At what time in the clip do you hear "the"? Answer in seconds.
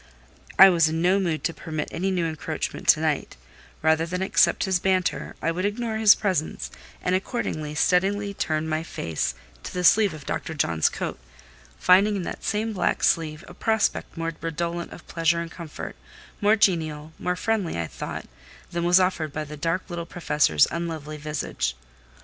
9.71-9.83, 19.43-19.55